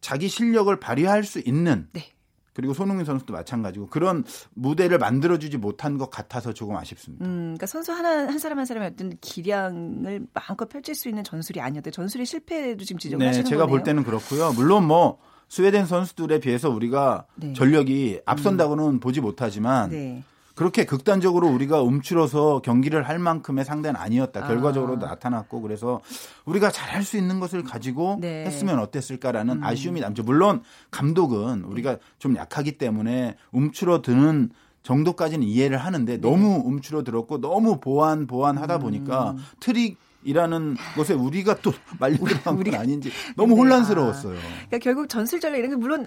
[0.00, 2.04] 자기 실력을 발휘할 수 있는 네.
[2.52, 4.22] 그리고 손흥민 선수도 마찬가지고 그런
[4.54, 7.24] 무대를 만들어주지 못한 것 같아서 조금 아쉽습니다.
[7.24, 11.60] 음, 그러니까 선수 하나 한 사람 한 사람의 어떤 기량을 마음껏 펼칠 수 있는 전술이
[11.60, 11.90] 아니었대.
[11.90, 13.76] 전술의 실패도 지금 지적하시는 네, 제가 거네요.
[13.76, 14.52] 볼 때는 그렇고요.
[14.52, 17.54] 물론 뭐 스웨덴 선수들에 비해서 우리가 네.
[17.54, 19.00] 전력이 앞선다고는 음.
[19.00, 20.22] 보지 못하지만.
[20.54, 20.58] 네.
[20.58, 24.46] 그렇게 극단적으로 우리가 움츠러서 경기를 할 만큼의 상대는 아니었다.
[24.46, 25.10] 결과적으로도 아.
[25.10, 26.00] 나타났고 그래서
[26.44, 28.44] 우리가 잘할 수 있는 것을 가지고 네.
[28.46, 29.64] 했으면 어땠을까라는 음.
[29.64, 30.22] 아쉬움이 남죠.
[30.22, 34.50] 물론 감독은 우리가 좀 약하기 때문에 움츠러드는
[34.84, 36.20] 정도까지는 이해를 하는데 네.
[36.20, 39.38] 너무 움츠러들었고 너무 보완 보완 하다 보니까 음.
[39.58, 43.60] 트릭 이라는 것에 우리가 또 말려 들어간 건 아닌지 너무 네.
[43.60, 44.38] 혼란스러웠어요.
[44.38, 44.40] 아.
[44.40, 46.06] 그러니까 결국 전술 전략 이런 게 물론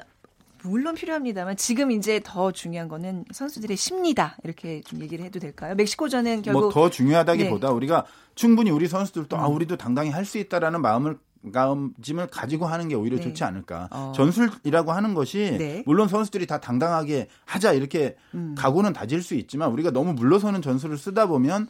[0.68, 5.76] 물론 필요합니다만 지금 이제 더 중요한 거는 선수들의 심리다 이렇게 좀 얘기를 해도 될까요?
[5.76, 7.74] 멕시코전은 결국 뭐 더 중요하다기보다 네.
[7.74, 9.44] 우리가 충분히 우리 선수들도 아, 음.
[9.46, 13.24] 아 우리도 당당히 할 수 있다라는 마음을 마음가짐을 가지고 하는 게 오히려 네.
[13.24, 13.88] 좋지 않을까.
[13.92, 14.12] 어.
[14.16, 15.84] 전술이라고 하는 것이 네.
[15.86, 18.54] 물론 선수들이 다 당당하게 하자 이렇게 음.
[18.58, 21.68] 각오는 다질 수 있지만 우리가 너무 물러서는 전술을 쓰다 보면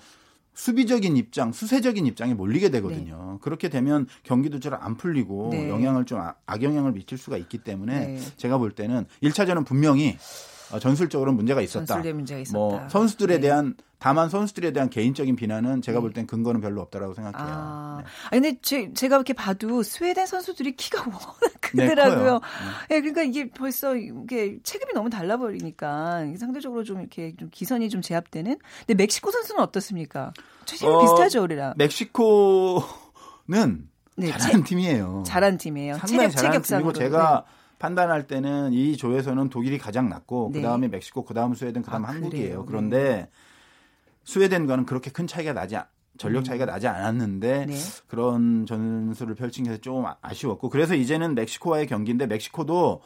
[0.57, 3.33] 수비적인 입장, 수세적인 입장에 몰리게 되거든요.
[3.33, 3.37] 네.
[3.41, 5.69] 그렇게 되면 경기도 잘 안 풀리고 네.
[5.69, 8.19] 영향을 좀 아, 악영향을 미칠 수가 있기 때문에 네.
[8.37, 11.97] 제가 볼 때는 1차전은 분명히 어, 전술적으로 문제가 있었다.
[11.97, 12.57] 문제가 있었다.
[12.57, 13.41] 뭐 선수들에 네.
[13.41, 17.47] 대한 다만 선수들에 대한 개인적인 비난은 제가 볼 땐 근거는 별로 없다라고 생각해요.
[17.49, 18.39] 아, 네.
[18.41, 21.21] 근데 제, 제가 이렇게 봐도 스웨덴 선수들이 키가 워낙
[21.73, 22.39] 네, 크더라고요.
[22.89, 23.01] 네, 네.
[23.01, 28.57] 그러니까 이게 벌써 이게 체급이 너무 달라 버리니까 상대적으로 좀 이렇게 좀 기선이 좀 제압되는.
[28.85, 30.31] 근데 멕시코 선수는 어떻습니까?
[30.65, 31.73] 체중이 어, 비슷하죠, 우리랑.
[31.77, 32.81] 멕시코는
[34.15, 35.23] 네, 체, 팀이에요.
[35.25, 35.95] 잘한 팀이에요.
[35.97, 37.56] 상당히 체격, 잘하는 팀이고 제가 네.
[37.79, 40.61] 판단할 때는 이 조에서는 독일이 가장 낮고 네.
[40.61, 42.65] 그다음에 멕시코, 그다음 스웨덴, 그다음 아, 한국이에요.
[42.65, 43.29] 그런데 네.
[44.23, 45.77] 스웨덴과는 그렇게 큰 차이가 나지
[46.17, 46.67] 전력 차이가 음.
[46.67, 47.75] 나지 않았는데 네.
[48.07, 53.01] 그런 전술을 펼친 게 좀 아쉬웠고 그래서 이제는 멕시코와의 경기인데 멕시코도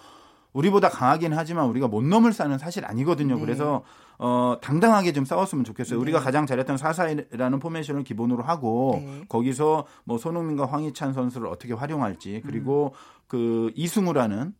[0.53, 3.35] 우리보다 강하긴 하지만 우리가 못 넘을 사는 사실 아니거든요.
[3.35, 3.41] 네.
[3.41, 3.83] 그래서
[4.17, 5.97] 어 당당하게 좀 싸웠으면 좋겠어요.
[5.97, 6.01] 네.
[6.01, 9.21] 우리가 가장 잘했던 사사이라는 포메이션을 기본으로 하고 네.
[9.27, 13.21] 거기서 뭐 손흥민과 황희찬 선수를 어떻게 활용할지 그리고 음.
[13.27, 14.53] 그 이승우라는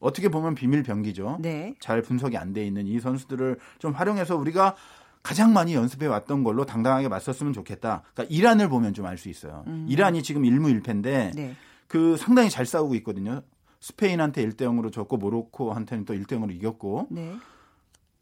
[0.00, 1.38] 어떻게 보면 비밀 병기죠.
[1.40, 1.74] 네.
[1.80, 4.74] 잘 분석이 안 돼 있는 이 선수들을 좀 활용해서 우리가
[5.22, 8.02] 가장 많이 연습해 왔던 걸로 당당하게 맞섰으면 좋겠다.
[8.14, 9.64] 그러니까 이란을 보면 좀 알 수 있어요.
[9.66, 9.86] 음.
[9.88, 11.56] 이란이 지금 1무1패인데 네.
[11.88, 13.42] 그 상당히 잘 싸우고 있거든요.
[13.80, 17.08] 스페인한테 1대 0으로 졌고 모로코한테는 또 1대 0으로 이겼고.
[17.10, 17.34] 네.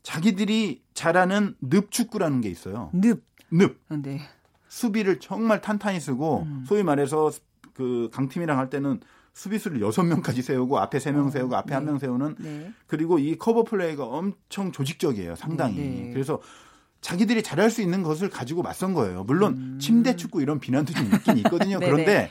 [0.03, 2.91] 자기들이 잘하는 늪 축구라는 게 있어요.
[2.93, 3.23] 늪.
[3.51, 3.79] 늪.
[3.89, 4.21] 아, 네.
[4.69, 6.65] 수비를 정말 탄탄히 쓰고 음.
[6.67, 7.31] 소위 말해서
[7.75, 9.01] 그 강팀이랑 할 때는
[9.35, 11.75] 수비수를 여섯 명까지 세우고 앞에 세명 어, 세우고 앞에 네.
[11.75, 12.73] 한명 세우는 네.
[12.87, 15.35] 그리고 이 커버 플레이가 엄청 조직적이에요.
[15.35, 15.77] 상당히.
[15.77, 15.83] 네.
[15.83, 16.11] 네.
[16.13, 16.41] 그래서
[17.01, 19.25] 자기들이 잘할 수 있는 것을 가지고 맞선 거예요.
[19.25, 19.79] 물론 음.
[19.81, 21.79] 침대 축구 이런 비난도 좀 있긴 있거든요.
[21.81, 22.31] 네, 그런데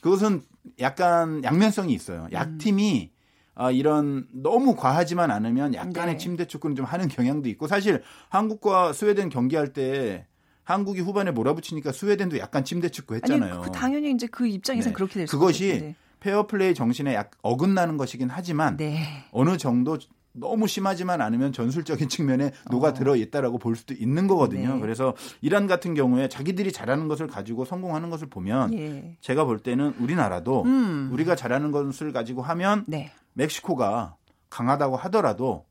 [0.00, 0.42] 그것은
[0.80, 2.26] 약간 양면성이 있어요.
[2.32, 3.20] 약팀이 음.
[3.54, 6.18] 아, 이런 너무 과하지만 않으면 약간의 네.
[6.18, 10.26] 침대 축구는 좀 하는 경향도 있고 사실 한국과 스웨덴 경기할 때
[10.64, 13.54] 한국이 후반에 몰아붙이니까 스웨덴도 약간 침대 축구 했잖아요.
[13.54, 14.94] 아니, 그 당연히 이제 그 입장에서 네.
[14.94, 19.24] 그렇게 될 그것이 페어플레이 정신에 약 어긋나는 것이긴 하지만 네.
[19.32, 19.98] 어느 정도
[20.32, 24.74] 너무 심하지만 않으면 전술적인 측면에 녹아 들어 있다라고 볼 수도 있는 거거든요.
[24.74, 24.80] 네.
[24.80, 29.16] 그래서 이란 같은 경우에 자기들이 잘하는 것을 가지고 성공하는 것을 보면 예.
[29.20, 31.10] 제가 볼 때는 우리나라도 음.
[31.12, 33.10] 우리가 잘하는 것을 가지고 하면 네.
[33.32, 34.16] 멕시코가
[34.50, 35.64] 강하다고 하더라도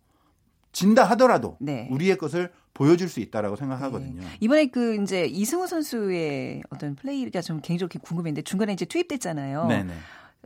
[0.72, 1.88] 진다 하더라도 네.
[1.92, 4.22] 우리의 것을 보여줄 수 있다라고 생각하거든요.
[4.22, 4.28] 네.
[4.40, 9.68] 이번에 그 이제 이승우 선수의 어떤 플레이가 좀 개인적으로 궁금했는데 중간에 이제 투입됐잖아요.
[9.68, 9.94] 네네.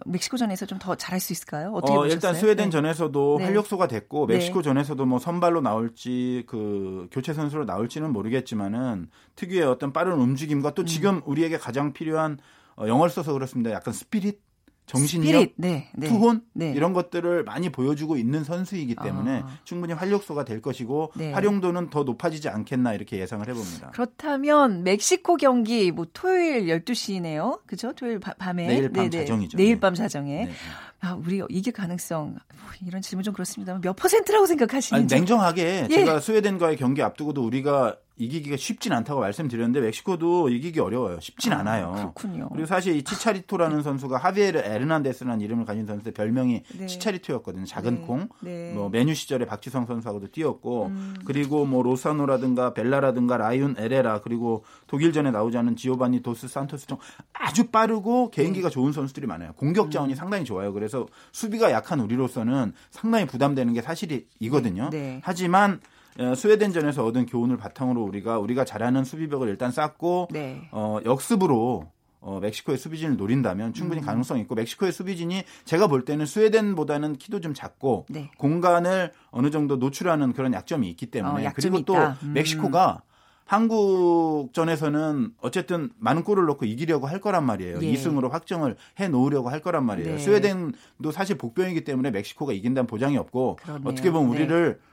[0.06, 1.72] 멕시코전에서 좀 더 잘할 수 있을까요?
[1.72, 2.14] 어떻게 어, 보셨어요?
[2.14, 2.72] 일단 스웨덴 네.
[2.72, 3.46] 전에서도 네.
[3.46, 4.36] 활력소가 됐고 네.
[4.36, 10.82] 멕시코 전에서도 뭐 선발로 나올지 그 교체 선수로 나올지는 모르겠지만은 특유의 어떤 빠른 움직임과 또
[10.82, 10.86] 음.
[10.86, 11.22] 지금 음.
[11.26, 12.40] 우리에게 가장 필요한
[12.76, 13.72] 어, 영어를 써서 그렇습니다.
[13.72, 14.40] 약간 스피릿
[14.86, 16.74] 정신력, 네, 네, 투혼 네.
[16.76, 19.58] 이런 것들을 많이 보여주고 있는 선수이기 때문에 아.
[19.64, 21.32] 충분히 활력소가 될 것이고 네.
[21.32, 23.92] 활용도는 더 높아지지 않겠나 이렇게 예상을 해봅니다.
[23.92, 27.62] 그렇다면 멕시코 경기 뭐 토요일 12시네요.
[27.66, 27.94] 그죠?
[27.94, 29.26] 토요일 밤에 내일 밤 네네.
[29.26, 29.58] 자정이죠.
[29.58, 30.46] 내일 밤 자정에.
[30.46, 30.52] 네.
[31.00, 35.16] 아, 우리 이길 가능성 뭐 이런 질문 좀 그렇습니다만 몇 퍼센트라고 생각하시는지?
[35.16, 35.96] 아니, 냉정하게 예.
[35.96, 41.20] 제가 스웨덴과의 경기 앞두고도 우리가 이기기가 쉽진 않다고 말씀드렸는데 멕시코도 이기기 어려워요.
[41.20, 41.94] 쉽진 아, 않아요.
[41.96, 42.50] 그렇군요.
[42.50, 46.86] 그리고 사실 이 치차리토라는 선수가 하비에르 에르난데스라는 이름을 가진 선수의 별명이 네.
[46.86, 47.66] 치차리토였거든요.
[47.66, 48.02] 작은 네.
[48.02, 48.30] 콩.
[48.42, 48.72] 네.
[48.74, 51.16] 뭐 맨유 시절에 박지성 선수하고도 뛰었고 음.
[51.26, 56.98] 그리고 뭐 로사노라든가 벨라라든가 라윤 에레라 그리고 독일전에 나오지 않은 지오바니 도스 산토스 등
[57.34, 58.74] 아주 빠르고 개인기가 네.
[58.74, 59.54] 좋은 선수들이 많아요.
[59.54, 60.16] 공격 자원이 음.
[60.16, 60.72] 상당히 좋아요.
[60.72, 64.92] 그래서 수비가 약한 우리로서는 상당히 부담되는 게 사실이거든요.
[64.92, 65.20] 네.
[65.24, 65.93] 하지만 어,
[66.36, 70.68] 스웨덴전에서 얻은 교훈을 바탕으로 우리가 우리가 잘하는 수비벽을 일단 쌓고 네.
[70.72, 71.88] 어, 역습으로
[72.24, 74.06] 어, 멕시코의 수비진을 노린다면 충분히 음.
[74.06, 78.32] 가능성이 있고 멕시코의 수비진이 제가 볼 때는 스웨덴보다는 키도 좀 작고 네.
[78.38, 82.34] 공간을 어느 정도 노출하는 그런 약점이 있기 때문에 어, 그리고 또 음.
[82.34, 83.02] 멕시코가
[83.46, 87.80] 한국전에서는 어쨌든 많은 골을 넣고 이기려고 할 거란 말이에요.
[87.82, 87.94] 예.
[87.94, 90.14] 2승으로 확정을 해 놓으려고 할 거란 말이에요.
[90.14, 90.18] 네.
[90.18, 93.90] 스웨덴도 사실 복병이기 때문에 멕시코가 이긴다는 보장이 없고 그러네요.
[93.90, 94.38] 어떻게 보면 네.
[94.38, 94.93] 우리를 네.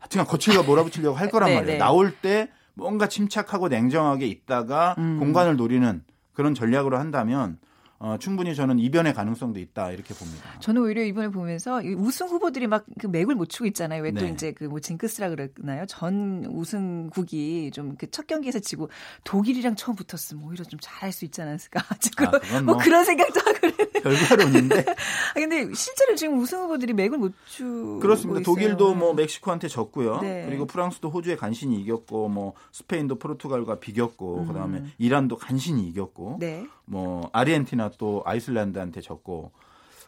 [0.00, 1.72] 하여튼 거칠게 몰아붙이려고 할 거란 네, 말이에요.
[1.74, 1.78] 네.
[1.78, 5.18] 나올 때 뭔가 침착하고 냉정하게 있다가 음.
[5.18, 7.58] 공간을 노리는 그런 전략으로 한다면
[8.02, 10.42] 어, 충분히 저는 이변의 가능성도 있다 이렇게 봅니다.
[10.60, 14.02] 저는 오히려 이번에 보면서 우승 후보들이 막 그 맥을 못 추고 있잖아요.
[14.02, 14.30] 왜또 네.
[14.32, 15.84] 이제 그 뭐 징크스라 그러나요?
[15.86, 18.88] 전 우승국이 좀 그 첫 경기에서 지고
[19.24, 21.80] 독일이랑 처음 붙었으면 오히려 좀 잘할 수 있지 않았을까?
[22.00, 22.30] 지금 아,
[22.62, 24.80] 뭐, 뭐 그런 생각도 하고 별거론인데.
[24.88, 27.98] 아 근데 실제로 지금 우승 후보들이 맥을 못 추.
[28.00, 28.40] 그렇습니다.
[28.42, 30.20] 독일도 뭐 멕시코한테 졌고요.
[30.20, 30.46] 네.
[30.48, 34.46] 그리고 프랑스도 호주에 간신히 이겼고 뭐 스페인도 포르투갈과 비겼고 음.
[34.48, 36.66] 그다음에 이란도 간신히 이겼고 네.
[36.86, 39.52] 뭐 아르헨티나 또 아이슬란드한테 졌고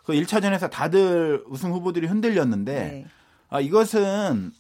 [0.05, 3.07] 그 1차전에서 다들 우승 후보들이 흔들렸는데 네.
[3.49, 4.53] 아, 이것은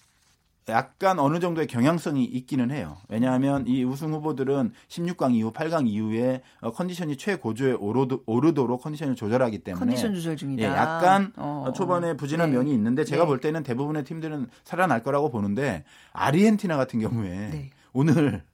[0.68, 2.98] 약간 어느 정도의 경향성이 있기는 해요.
[3.08, 9.58] 왜냐하면 이 우승 후보들은 16강 이후, 8강 이후에 어, 컨디션이 최고조에 오르도, 오르도록 컨디션을 조절하기
[9.64, 10.62] 때문에 컨디션 조절 중이다.
[10.62, 11.72] 예, 약간 어.
[11.74, 12.58] 초반에 부진한 네.
[12.58, 13.26] 면이 있는데 제가 네.
[13.26, 17.70] 볼 때는 대부분의 팀들은 살아날 거라고 보는데 아르헨티나 같은 경우에 네.
[17.92, 18.44] 오늘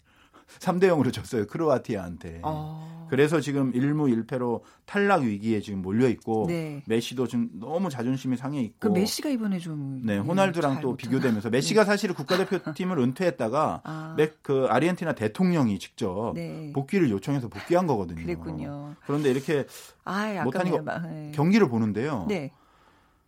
[0.58, 1.46] 3대 0으로 졌어요.
[1.46, 2.40] 크로아티아한테.
[2.42, 3.06] 어.
[3.08, 6.82] 그래서 지금 1무 1패로 탈락 위기에 지금 몰려 있고 네.
[6.86, 8.76] 메시도 지금 너무 자존심이 상해 있고.
[8.78, 11.86] 그 메시가 이번에 좀 네, 호날두랑 또 비교되면서 메시가 네.
[11.86, 14.16] 사실 국가대표팀을 은퇴했다가 아.
[14.42, 16.70] 그 아르헨티나 대통령이 직접 네.
[16.74, 18.22] 복귀를 요청해서 복귀한 거거든요.
[18.22, 18.94] 그랬군요.
[19.06, 19.66] 그런데 이렇게
[20.04, 21.32] 아, 못하니까 네.
[21.34, 22.26] 경기를 보는데요.
[22.28, 22.50] 네.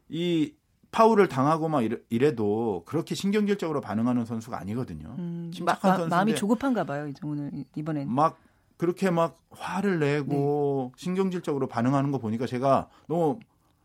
[0.08, 0.52] 이
[0.92, 5.14] 파울을 당하고 막 이래, 도 그렇게 신경질적으로 반응하는 선수가 아니거든요.
[5.18, 7.06] 음, 침착한 선수 마음이 조급한가 봐요.
[7.08, 8.38] 이제 오늘 이번엔 막
[8.76, 11.02] 그렇게 막 화를 내고 네.
[11.02, 13.38] 신경질적으로 반응하는 거 보니까 제가 너무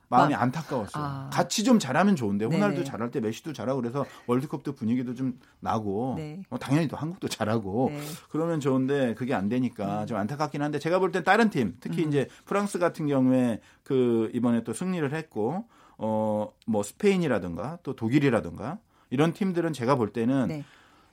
[0.07, 1.03] 마음이 막, 안타까웠어요.
[1.03, 1.29] 아.
[1.33, 6.43] 같이 좀 잘하면 좋은데 호날두 잘할 때 메시도 잘하고 그래서 월드컵도 분위기도 좀 나고 네.
[6.49, 7.99] 어, 당연히 또 한국도 잘하고 네.
[8.29, 10.07] 그러면 좋은데 그게 안 되니까 음.
[10.07, 12.09] 좀 안타깝긴 한데 제가 볼 땐 다른 팀 특히 음.
[12.09, 18.79] 이제 프랑스 같은 경우에 그 이번에 또 승리를 했고 어, 뭐 스페인이라든가 또 독일이라든가
[19.09, 20.63] 이런 팀들은 제가 볼 때는 네.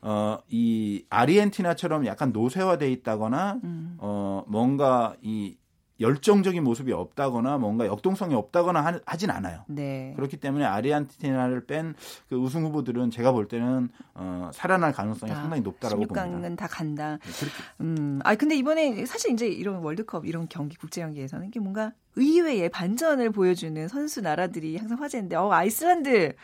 [0.00, 3.96] 어, 이 아르헨티나처럼 약간 노쇠화돼 있다거나 음.
[3.98, 5.56] 어, 뭔가 이
[6.00, 9.64] 열정적인 모습이 없다거나 뭔가 역동성이 없다거나 하, 진 않아요.
[9.68, 10.12] 네.
[10.16, 11.94] 그렇기 때문에 아르헨티나를 뺀
[12.28, 16.26] 그 우승 후보들은 제가 볼 때는 어, 살아날 가능성이 아, 상당히 높다라고 16강은 봅니다.
[16.26, 17.18] 16강은 다 간다.
[17.18, 17.48] 네,
[17.80, 22.68] 음, 아 근데 이번에 사실 이제 이런 월드컵 이런 경기 국제 경기에서는 이게 뭔가 의외의
[22.70, 26.34] 반전을 보여주는 선수 나라들이 항상 화제인데 어 아이슬란드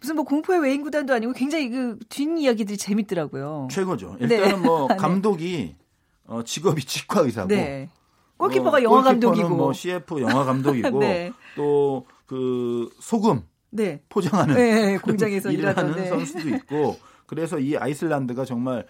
[0.00, 3.68] 무슨 뭐 공포의 외인 구단도 아니고 굉장히 그 뒷이야기들이 재밌더라고요.
[3.70, 4.16] 최고죠.
[4.20, 4.56] 일단은 네.
[4.56, 4.96] 뭐 네.
[4.96, 5.76] 감독이
[6.24, 7.88] 어, 직업이 치과 의사고 네.
[8.38, 11.32] 골키퍼가 뭐, 영화 감독이고 뭐 CF 영화 감독이고 네.
[11.56, 14.00] 또그 소금 네.
[14.08, 16.06] 포장하는 네, 공장에서 일하는 네.
[16.06, 16.96] 선수도 있고
[17.26, 18.86] 그래서 이 아이슬란드가 정말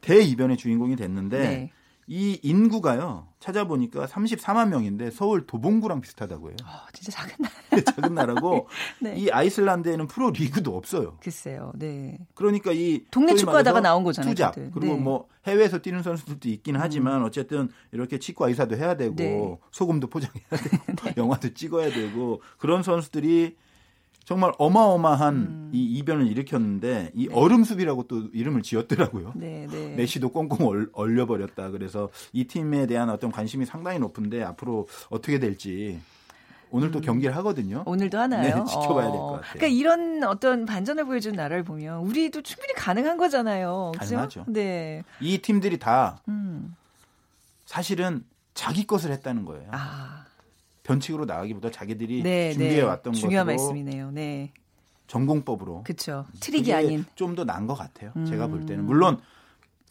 [0.00, 1.72] 대이변의 주인공이 됐는데 네.
[2.12, 6.56] 이 인구가요 찾아보니까 34만 명인데 서울 도봉구랑 비슷하다고 해요.
[6.64, 7.54] 어, 진짜 작은 나라.
[7.70, 8.66] 네, 작은 나라고
[9.00, 9.14] 네.
[9.16, 11.18] 이 아이슬란드에는 프로 리그도 없어요.
[11.22, 11.70] 글쎄요.
[11.76, 12.18] 네.
[12.34, 14.34] 그러니까 이 동네 축구하다가 나온 거잖아요.
[14.34, 14.94] 투잡 그리고 네.
[14.96, 16.80] 뭐 해외에서 뛰는 선수들도 있긴 음.
[16.80, 19.56] 하지만 어쨌든 이렇게 치과 의사도 해야 되고 네.
[19.70, 21.14] 소금도 포장해야 되고 네.
[21.16, 23.56] 영화도 찍어야 되고 그런 선수들이
[24.30, 25.70] 정말 어마어마한 음.
[25.72, 27.34] 이 이변을 일으켰는데 이 네.
[27.34, 29.32] 얼음숲이라고 또 이름을 지었더라고요.
[29.34, 29.96] 네, 네.
[29.96, 35.40] 메시도 꽁꽁 얼, 려 버렸다 그래서 이 팀에 대한 어떤 관심이 상당히 높은데 앞으로 어떻게
[35.40, 36.00] 될지
[36.70, 37.02] 오늘 또 음.
[37.02, 37.82] 경기를 하거든요.
[37.86, 38.42] 오늘도 하나요?
[38.42, 39.52] 네, 지켜봐야 될것 같아요.
[39.54, 43.90] 그러니까 이런 어떤 반전을 보여준 나라를 보면 우리도 충분히 가능한 거잖아요.
[43.98, 44.14] 그죠?
[44.14, 44.44] 가능하죠.
[44.46, 45.02] 네.
[45.20, 46.76] 이 팀들이 다 음.
[47.66, 49.70] 사실은 자기 것을 했다는 거예요.
[49.72, 50.26] 아.
[50.90, 52.82] 변칙으로 나가기보다 자기들이 네, 준비해 네.
[52.82, 54.10] 왔던 중요한 것으로 말씀이네요.
[54.10, 54.52] 네.
[55.06, 56.26] 전공법으로 그렇죠.
[56.40, 58.12] 트릭이 아닌 좀더 나은 것 같아요.
[58.16, 58.26] 음.
[58.26, 59.20] 제가 볼 때는 물론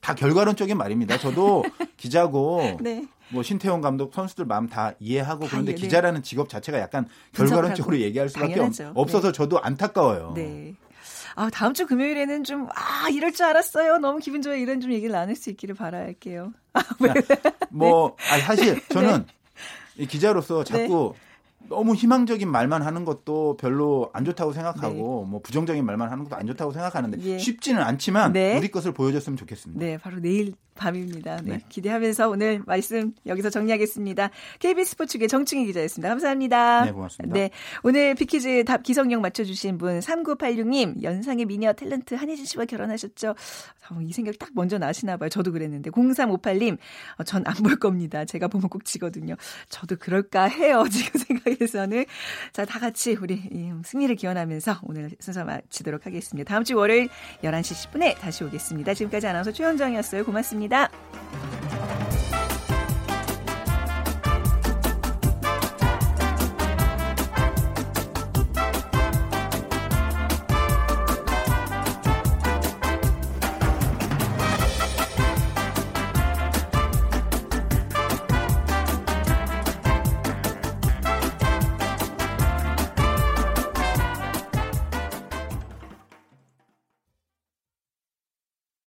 [0.01, 1.17] 다 결과론적인 말입니다.
[1.17, 1.63] 저도
[1.97, 3.05] 기자고 네.
[3.29, 5.81] 뭐 신태용 감독 선수들 마음 다 이해하고 그런데 예, 네.
[5.81, 8.93] 기자라는 직업 자체가 약간 결과론적으로 얘기할 수밖에 당연하죠.
[8.95, 9.31] 없어서 네.
[9.33, 10.33] 저도 안타까워요.
[10.35, 10.73] 네.
[11.35, 13.99] 아, 다음 주 금요일에는 좀, 아, 이럴 줄 알았어요.
[13.99, 14.57] 너무 기분 좋아요.
[14.57, 16.51] 이런 좀 얘기를 나눌 수 있기를 바랄게요.
[16.73, 16.81] 아,
[17.69, 18.33] 뭐, 네.
[18.33, 19.38] 아, 사실 저는 이
[20.05, 21.28] 기자로서 자꾸 네.
[21.69, 25.31] 너무 희망적인 말만 하는 것도 별로 안 좋다고 생각하고 네.
[25.31, 27.37] 뭐 부정적인 말만 하는 것도 안 좋다고 생각하는데 예.
[27.37, 28.57] 쉽지는 않지만 네.
[28.57, 29.85] 우리 것을 보여줬으면 좋겠습니다.
[29.85, 31.41] 네, 바로 내일 밤입니다.
[31.43, 31.65] 네, 네.
[31.69, 34.29] 기대하면서 오늘 말씀 여기서 정리하겠습니다.
[34.59, 36.09] KBS 스포츠계 정충희 기자였습니다.
[36.09, 36.85] 감사합니다.
[36.85, 37.33] 네, 고맙습니다.
[37.33, 37.49] 네,
[37.83, 43.35] 오늘 비키즈 답 기성용 맞춰주신 분 3986님 연상의 미녀 탤런트 한혜진 씨와 결혼하셨죠?
[43.91, 45.29] 어, 이 생각 딱 먼저 나시나 봐요.
[45.29, 46.77] 저도 그랬는데 0358님
[47.17, 48.23] 어, 전안 볼 겁니다.
[48.23, 49.35] 제가 보면 꼭 지거든요.
[49.67, 50.85] 저도 그럴까 해요.
[50.89, 52.05] 지금 생각 에서는
[52.51, 53.41] 자, 다 같이 우리
[53.83, 56.47] 승리를 기원하면서 오늘 순서 마치도록 하겠습니다.
[56.47, 57.09] 다음 주 월요일
[57.43, 58.93] 11시 10분에 다시 오겠습니다.
[58.93, 60.25] 지금까지 아나운서 최현정이었어요.
[60.25, 60.89] 고맙습니다.